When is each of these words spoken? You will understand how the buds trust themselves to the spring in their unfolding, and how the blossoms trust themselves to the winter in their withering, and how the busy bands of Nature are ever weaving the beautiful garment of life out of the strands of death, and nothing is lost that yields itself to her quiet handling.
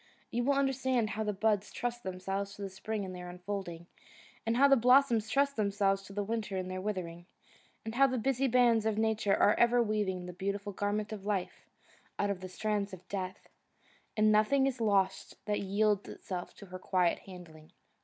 You 0.31 0.43
will 0.45 0.53
understand 0.55 1.11
how 1.11 1.23
the 1.23 1.31
buds 1.31 1.71
trust 1.71 2.01
themselves 2.01 2.55
to 2.55 2.63
the 2.63 2.71
spring 2.71 3.03
in 3.03 3.13
their 3.13 3.29
unfolding, 3.29 3.85
and 4.47 4.57
how 4.57 4.67
the 4.67 4.75
blossoms 4.75 5.29
trust 5.29 5.57
themselves 5.57 6.01
to 6.01 6.11
the 6.13 6.23
winter 6.23 6.57
in 6.57 6.69
their 6.69 6.81
withering, 6.81 7.27
and 7.85 7.93
how 7.93 8.07
the 8.07 8.17
busy 8.17 8.47
bands 8.47 8.87
of 8.87 8.97
Nature 8.97 9.35
are 9.35 9.53
ever 9.59 9.79
weaving 9.83 10.25
the 10.25 10.33
beautiful 10.33 10.73
garment 10.73 11.13
of 11.13 11.23
life 11.23 11.67
out 12.17 12.31
of 12.31 12.39
the 12.41 12.49
strands 12.49 12.93
of 12.93 13.07
death, 13.09 13.47
and 14.17 14.31
nothing 14.31 14.65
is 14.65 14.81
lost 14.81 15.35
that 15.45 15.59
yields 15.61 16.09
itself 16.09 16.55
to 16.55 16.65
her 16.65 16.79
quiet 16.79 17.19
handling. 17.27 17.71